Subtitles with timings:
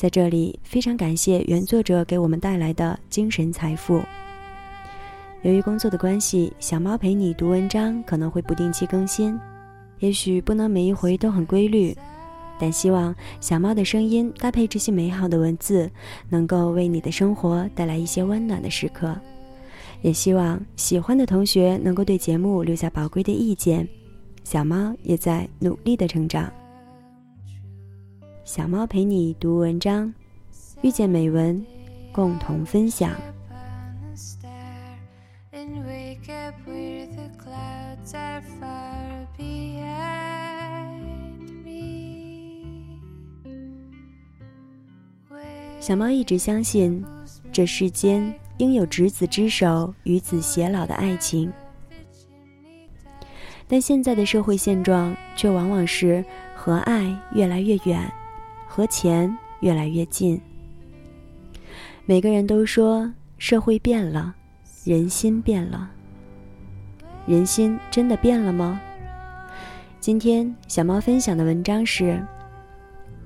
[0.00, 4.00] 在这里，非常感谢原作者给我们带来的精神财富。
[5.42, 9.38] 由于工作的关系，小猫陪你读文章可能会不定期更新。
[9.98, 11.94] 也许不能每一回都很规律，
[12.58, 15.90] 但希望小猫的声音搭配这些美好的文字，
[16.30, 19.14] 能够为你的生活带来一些温暖的时刻。
[20.00, 23.86] 也希望喜欢的同学能够对节目留下宝贵的意见。
[24.44, 26.50] 小猫也在努力的成长。
[28.52, 30.12] 小猫陪你读文章，
[30.82, 31.64] 遇见美文，
[32.10, 33.12] 共同分享。
[45.78, 47.04] 小猫一直相信，
[47.52, 51.52] 这世间应有执子之手与子偕老的爱情，
[53.68, 56.24] 但现在的社会现状却往往是
[56.56, 58.12] 和爱越来越远，
[58.80, 60.40] 和钱越来越近。
[62.06, 64.34] 每个人都说社会变了，
[64.84, 65.90] 人心变了，
[67.26, 68.80] 人心真的变了吗？
[70.00, 72.26] 今天小猫分享的文章是：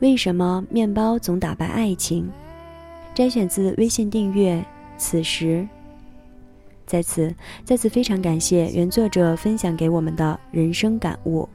[0.00, 2.28] 为什么面包总打败爱情？
[3.14, 4.60] 摘选自微信订阅。
[4.96, 5.64] 此时，
[6.84, 7.32] 在此
[7.62, 11.48] 再次非常感谢原作者分享给我们的人生感悟。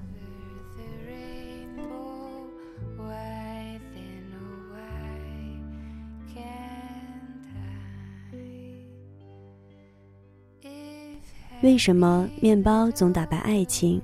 [11.62, 14.02] 为什么面包总打败爱情？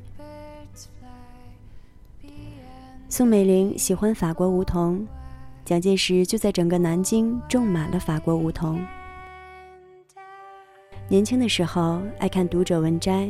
[3.08, 5.08] 宋美龄喜欢法国梧桐。
[5.64, 8.86] 蒋介石就在整个南京种满了法国梧桐。
[11.08, 13.24] 年轻的时候爱看《读者文摘》，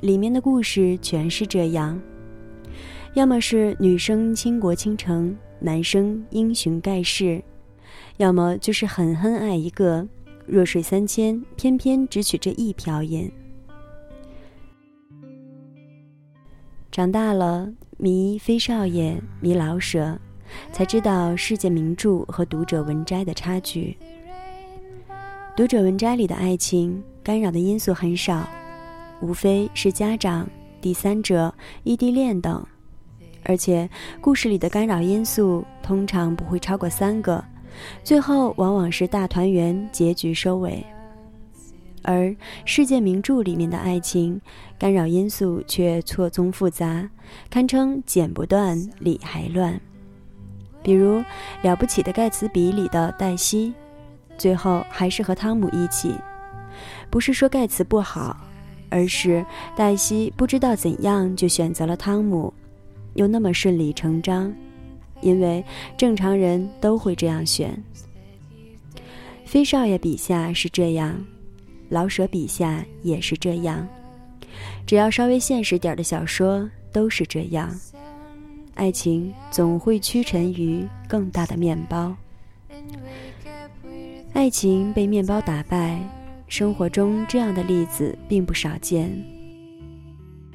[0.00, 2.00] 里面的故事全是这样：
[3.12, 7.42] 要么是女生倾国倾城，男生英雄盖世；
[8.16, 10.08] 要么就是狠狠爱一个，
[10.46, 13.30] 弱水三千，偏偏只取这一瓢饮。
[16.98, 20.18] 长大了，迷飞少爷，迷老舍。
[20.72, 23.96] 才知道世界名著和读者文摘的差距。
[25.56, 28.48] 读者文摘里的爱情干扰的因素很少，
[29.20, 30.50] 无非是家长、
[30.80, 31.54] 第三者、
[31.84, 32.66] 异地恋等，
[33.44, 33.88] 而且
[34.20, 37.44] 故事里的干扰因素通常不会超过三个，
[38.02, 40.84] 最后往往是大团圆结局收尾。
[42.02, 44.40] 而世界名著里面的爱情
[44.78, 47.08] 干扰因素却错综复杂，
[47.50, 49.80] 堪称剪不断，理还乱。
[50.82, 51.18] 比如
[51.62, 53.74] 《了不起的盖茨比》里的黛西，
[54.36, 56.14] 最后还是和汤姆一起。
[57.10, 58.36] 不是说盖茨不好，
[58.88, 59.44] 而是
[59.76, 62.52] 黛西不知道怎样就选择了汤姆，
[63.14, 64.54] 又那么顺理成章，
[65.20, 65.64] 因为
[65.96, 67.82] 正常人都会这样选。
[69.44, 71.24] 飞少爷笔下是这样，
[71.88, 73.86] 老舍笔下也是这样，
[74.86, 77.74] 只要稍微现实点的小说都是这样。
[78.74, 82.14] 爱情总会屈臣于更大的面包。
[84.34, 85.98] 爱情被面包打败，
[86.46, 89.10] 生活中这样的例子并不少见。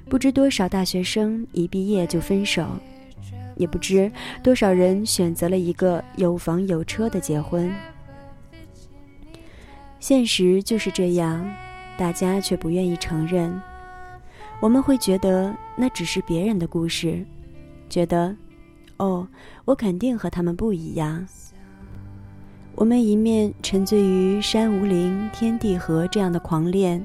[0.10, 2.66] 不知多少大学生一毕业就分手，
[3.58, 4.10] 也不知
[4.44, 7.70] 多少人选择了一个有房有车的结婚。
[10.04, 11.50] 现实就是这样，
[11.98, 13.58] 大家却不愿意承认。
[14.60, 17.26] 我们会觉得那只是别人的故事。
[17.90, 18.36] 觉得，
[18.98, 19.26] 哦，
[19.64, 21.26] 我肯定和他们不一样。
[22.76, 27.02] 我们一面沉醉于山无陵，天地合这样的狂恋，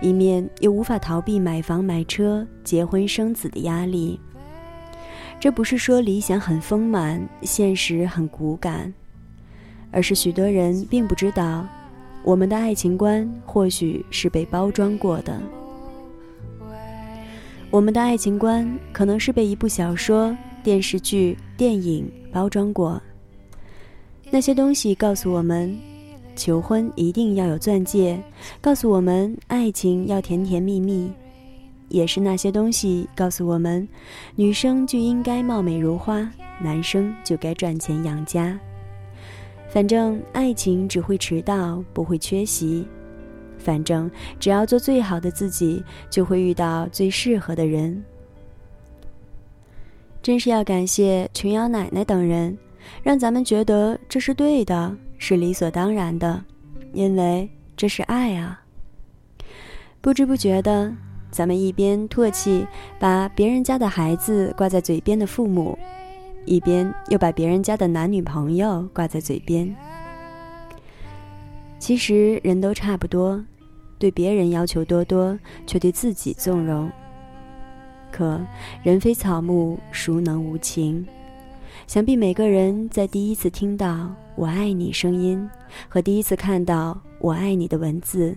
[0.00, 4.20] 一面又无法逃避买房买车、结婚生子的压力。
[5.40, 8.94] 这不是说理想很丰满，现实很骨感，
[9.90, 11.66] 而是许多人并不知道，
[12.24, 15.40] 我们的爱情观或许是被包装过的。
[17.70, 23.00] 我们的爱情观可能是被一部小说、电视剧、电影包装过。
[24.30, 25.76] 那些东西告诉我们，
[26.36, 28.18] 求婚一定要有钻戒，
[28.60, 31.10] 告诉我们爱情要甜甜蜜蜜；
[31.88, 33.88] 也是那些东西告诉我们，
[34.36, 36.30] 女生就应该貌美如花，
[36.60, 38.58] 男生就该赚钱养家。
[39.72, 42.86] 反正爱情只会迟到，不会缺席。
[43.56, 48.04] 反正只要做最好的自己，就会遇到最适合的人。
[50.20, 52.58] 真是要感谢琼瑶奶奶等人，
[53.02, 56.44] 让咱们觉得这是对的，是理所当然的，
[56.92, 58.60] 因为这是爱啊。
[60.02, 60.94] 不知不觉的，
[61.30, 62.66] 咱们一边唾弃
[63.00, 65.78] 把别人家的孩子挂在嘴边的父母。
[66.44, 69.74] 一边又把别人家的男女朋友挂在嘴边。
[71.78, 73.44] 其实人都差不多，
[73.98, 76.90] 对别人要求多多，却对自己纵容。
[78.10, 78.40] 可
[78.82, 81.04] 人非草木，孰能无情？
[81.86, 85.48] 想必每个人在第一次听到“我爱你”声音
[85.88, 88.36] 和第一次看到“我爱你”的文字，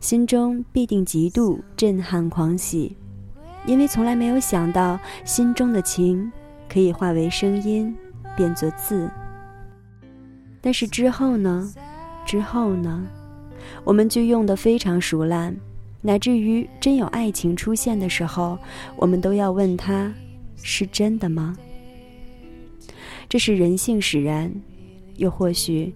[0.00, 2.96] 心中必定极度震撼狂喜，
[3.64, 6.30] 因为从来没有想到心中的情。
[6.72, 7.94] 可以化为声音，
[8.34, 9.10] 变作字。
[10.62, 11.70] 但是之后呢？
[12.24, 13.06] 之后呢？
[13.84, 15.54] 我们就用得非常熟烂，
[16.00, 18.58] 乃至于真有爱情出现的时候，
[18.96, 20.10] 我们都要问他：
[20.56, 21.54] 是真的吗？
[23.28, 24.50] 这是人性使然，
[25.16, 25.94] 又或许，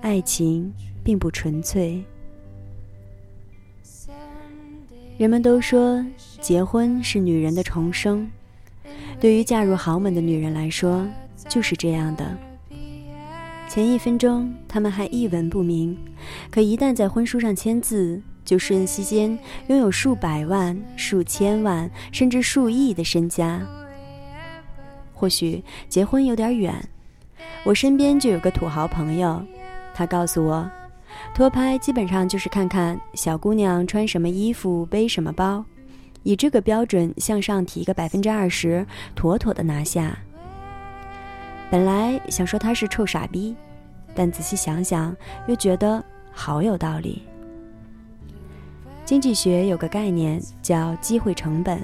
[0.00, 0.72] 爱情
[1.04, 2.02] 并不纯粹。
[5.18, 6.02] 人们都说，
[6.40, 8.26] 结婚是女人的重生。
[9.20, 11.06] 对于嫁入豪门的女人来说，
[11.48, 12.36] 就是这样的。
[13.68, 15.96] 前一分钟他们还一文不名，
[16.50, 19.38] 可一旦在婚书上签字，就瞬息间
[19.68, 23.66] 拥有数百万、数千万，甚至数亿的身家。
[25.12, 26.88] 或许结婚有点远，
[27.64, 29.42] 我身边就有个土豪朋友，
[29.94, 30.70] 他告诉我，
[31.34, 35.64] 拖拍基本上就是看看小姑娘穿什么衣服、背什么包。
[36.24, 38.84] 以这个标准向上提个百分之二十，
[39.14, 40.18] 妥妥的拿下。
[41.70, 43.54] 本来想说他是臭傻逼，
[44.14, 45.16] 但仔细想想
[45.46, 47.22] 又觉得好有道理。
[49.04, 51.78] 经济学有个概念叫机会成本，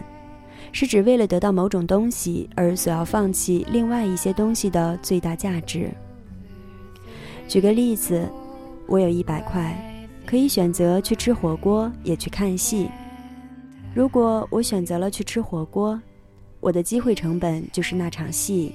[0.73, 5.91] 是指为了得到某种东西而所要放弃另外一些东西的最大价值。
[7.47, 8.27] 举个例子，
[8.87, 9.77] 我有一百块，
[10.25, 12.89] 可以选择去吃火锅，也去看戏。
[13.93, 16.01] 如果我选择了去吃火锅，
[16.61, 18.75] 我的机会成本就是那场戏。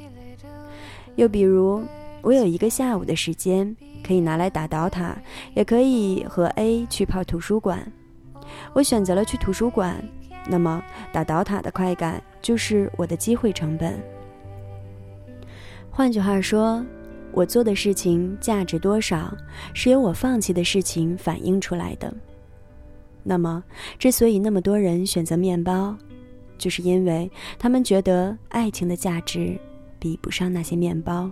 [1.15, 1.81] 又比如，
[2.21, 3.73] 我有一个下午的时间
[4.06, 5.15] 可以拿来打倒塔，
[5.53, 7.89] 也可以和 A 去泡图书馆。
[8.73, 10.03] 我选择了去图书馆，
[10.50, 10.83] 那么
[11.13, 13.97] 打倒塔的快感就是我的机会成本。
[15.89, 16.85] 换句话说，
[17.31, 19.33] 我做的事情价值多少，
[19.73, 22.13] 是由我放弃的事情反映出来的。
[23.27, 23.63] 那么，
[23.98, 25.98] 之所以那么多人选择面包，
[26.60, 29.60] 就是因为他们觉得爱情的价值
[29.98, 31.30] 比不上那些面包。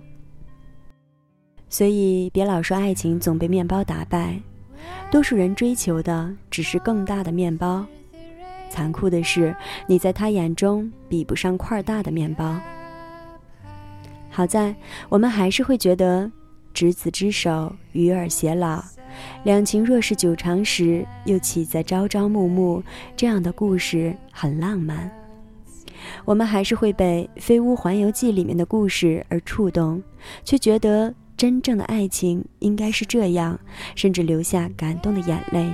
[1.69, 4.39] 所以，别老说爱情总被面包打败，
[5.11, 7.85] 多数人追求的只是更大的面包。
[8.69, 9.55] 残酷的是，
[9.87, 12.59] 你在他眼中比不上块大的面包。
[14.31, 14.75] 好在，
[15.09, 16.31] 我们还是会觉得
[16.73, 18.83] 执子之手，与尔偕老。
[19.43, 22.83] 两情若是久长时，又岂在朝朝暮暮？
[23.15, 25.11] 这样的故事很浪漫。
[26.25, 30.01] 我们还是会被《飞屋环游记》里面的故事而触动，
[30.43, 33.59] 却觉得真正的爱情应该是这样，
[33.95, 35.69] 甚至流下感动的眼泪。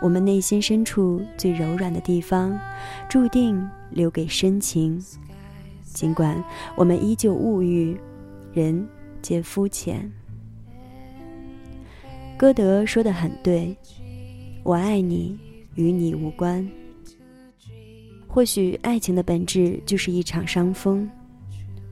[0.00, 2.56] 我们内心深处最柔软的地方，
[3.08, 5.02] 注定留给深情。
[5.82, 6.42] 尽管
[6.76, 7.98] 我们依旧物欲，
[8.52, 8.86] 人
[9.20, 10.12] 皆肤浅。
[12.38, 13.76] 歌德说的很对，
[14.62, 15.36] 我爱你，
[15.74, 16.64] 与你无关。
[18.28, 21.10] 或许爱情的本质就是一场伤风。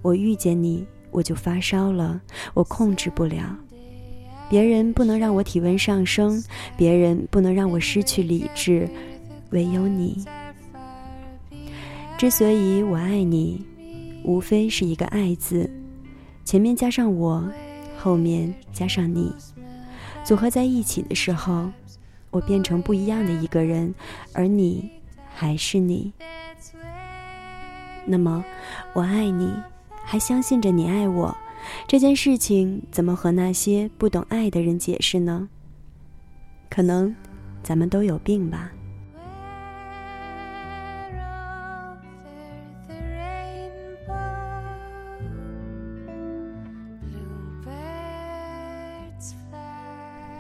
[0.03, 2.21] 我遇见你，我就发烧了，
[2.55, 3.59] 我控制不了。
[4.49, 6.41] 别人不能让我体温上升，
[6.77, 8.89] 别人不能让我失去理智，
[9.51, 10.25] 唯有你。
[12.17, 13.67] 之所以我爱你，
[14.23, 15.69] 无非是一个“爱”字，
[16.45, 17.45] 前面加上我，
[17.99, 19.35] 后面加上你。
[20.27, 21.71] 组合在一起的时候，
[22.33, 23.95] 我变成不一样的一个人，
[24.33, 24.91] 而你
[25.33, 26.13] 还是你。
[28.05, 28.45] 那么，
[28.93, 29.55] 我爱你，
[30.03, 31.37] 还相信着你爱我，
[31.87, 35.49] 这件事情怎么和那些不懂爱的人解释呢？
[36.69, 37.15] 可能，
[37.63, 38.73] 咱们都有病吧。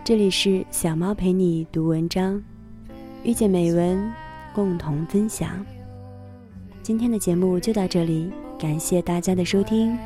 [0.07, 2.41] 这里是小猫陪你读文章，
[3.25, 4.01] 遇见美文，
[4.55, 5.67] 共同分享。
[6.81, 9.99] 今天的节目就到这里，感谢大家的收听，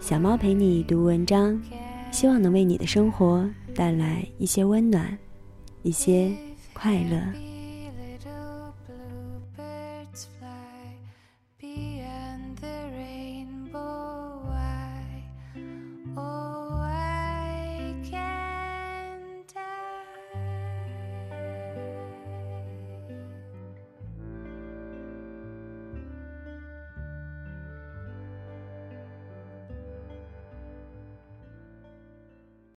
[0.00, 1.60] 小猫陪你读文章，
[2.10, 5.18] 希望能为你的生活带来一些温暖，
[5.82, 6.32] 一些
[6.72, 7.47] 快乐。